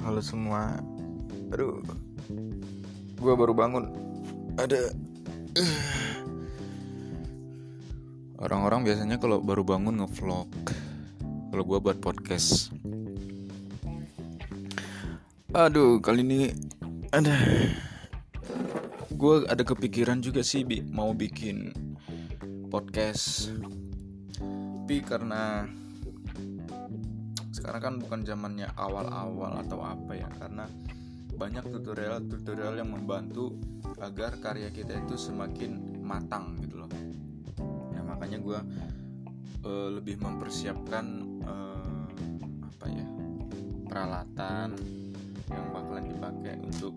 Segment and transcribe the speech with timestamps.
[0.00, 0.80] halo semua.
[1.52, 1.84] Aduh.
[3.20, 3.92] Gue baru bangun.
[4.56, 4.92] Ada
[8.40, 10.48] Orang-orang biasanya kalau baru bangun ngevlog.
[11.52, 12.72] Kalau gue buat podcast.
[15.50, 16.40] Aduh kali ini
[17.10, 17.34] Ada
[19.10, 21.74] Gue ada kepikiran juga sih bi Mau bikin
[22.70, 23.50] Podcast.
[24.38, 25.66] Tapi karena
[27.60, 30.64] sekarang kan bukan zamannya awal-awal atau apa ya karena
[31.36, 33.52] banyak tutorial-tutorial yang membantu
[34.00, 36.90] agar karya kita itu semakin matang gitu loh.
[37.92, 38.58] Ya makanya gue
[39.68, 41.04] uh, lebih mempersiapkan
[41.44, 42.08] uh,
[42.64, 43.06] apa ya
[43.92, 44.72] peralatan
[45.52, 46.96] yang bakalan dipakai untuk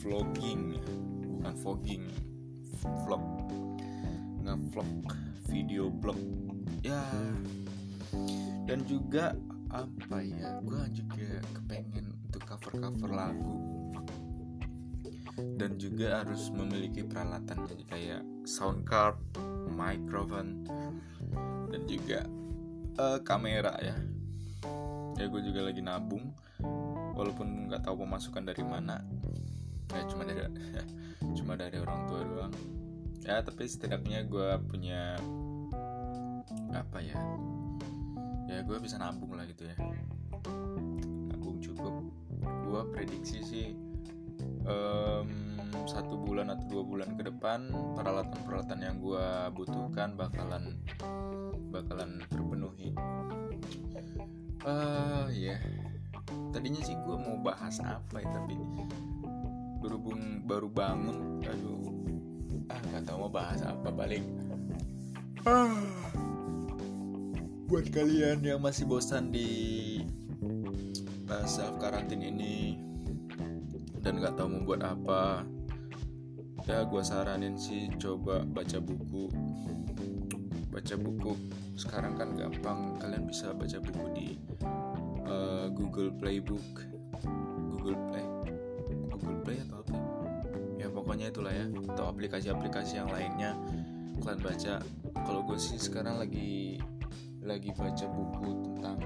[0.00, 0.80] vlogging
[1.36, 2.04] bukan vlogging
[3.04, 3.24] vlog.
[4.48, 4.90] Nge-vlog
[5.44, 6.16] video blog.
[6.80, 7.04] Ya
[8.68, 9.32] dan juga
[9.68, 13.56] apa ya gue juga kepengen untuk cover cover lagu.
[15.38, 19.14] Dan juga harus memiliki peralatan kayak sound card
[19.70, 20.66] microphone
[21.70, 22.26] dan juga
[22.98, 23.96] uh, kamera ya.
[25.20, 26.32] Ya gue juga lagi nabung
[27.14, 29.04] walaupun nggak tahu pemasukan dari mana.
[29.92, 30.42] Ya cuma dari
[31.38, 32.54] cuma dari orang tua doang.
[33.22, 35.20] Ya tapi setidaknya gue punya
[36.72, 37.18] apa ya
[38.48, 39.76] ya gue bisa nabung lah gitu ya.
[41.28, 41.94] Nabung cukup.
[42.40, 43.66] Gue prediksi sih
[44.64, 45.28] um,
[45.84, 50.80] satu bulan atau dua bulan ke depan peralatan-peralatan yang gue butuhkan bakalan
[51.68, 52.96] bakalan terpenuhi.
[54.64, 55.60] Uh, ya yeah.
[56.50, 58.58] tadinya sih gue mau bahas apa ya tapi
[59.78, 61.88] berhubung baru bangun aduh.
[62.68, 64.24] Ah nggak tahu mau bahas apa balik.
[65.46, 65.97] Ah
[67.68, 70.00] buat kalian yang masih bosan di
[71.44, 72.80] self karantin ini
[74.00, 75.44] dan nggak tahu mau buat apa
[76.64, 79.28] ya gue saranin sih coba baca buku.
[80.72, 81.32] Baca buku
[81.76, 84.28] sekarang kan gampang kalian bisa baca buku di
[85.28, 86.88] uh, Google Playbook
[87.76, 88.26] Google Play
[89.12, 89.96] Google Play atau apa?
[90.80, 93.60] Ya pokoknya itulah ya atau aplikasi-aplikasi yang lainnya
[94.24, 94.80] kalian baca.
[95.20, 96.80] Kalau gue sih sekarang lagi
[97.42, 98.98] lagi baca buku tentang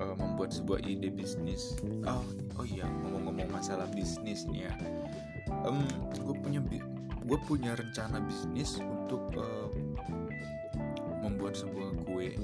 [0.00, 1.78] uh, membuat sebuah ide bisnis.
[2.06, 2.24] Oh,
[2.58, 4.72] oh iya, ngomong-ngomong masalah bisnis nih ya.
[5.64, 6.60] Um, gue punya
[7.24, 9.68] gue punya rencana bisnis untuk uh,
[11.24, 12.36] membuat sebuah kue,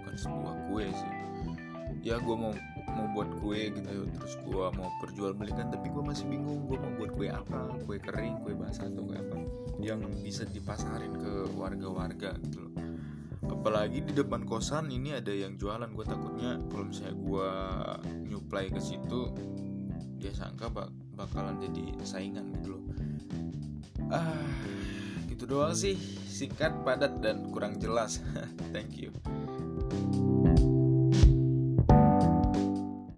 [0.00, 1.12] bukan sebuah kue sih.
[2.00, 2.54] Ya gue mau
[2.90, 7.10] mau buat kue gitu terus gue mau perjualbelikan tapi gue masih bingung gue mau buat
[7.14, 9.36] kue apa kue kering kue basah atau kue apa
[9.78, 12.69] yang bisa dipasarin ke warga-warga gitu
[13.50, 17.50] apalagi di depan kosan ini ada yang jualan gue takutnya kalau misalnya gue
[18.30, 19.34] nyuplai ke situ
[20.16, 20.88] dia sangka bak
[21.18, 22.82] bakalan jadi saingan gitu loh.
[24.08, 24.46] Ah
[25.28, 25.96] gitu doang sih.
[26.28, 28.22] Singkat padat dan kurang jelas.
[28.74, 29.39] Thank you